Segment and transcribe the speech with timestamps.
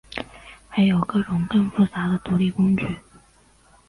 [0.67, 2.97] 还有各种更复杂的独立工具。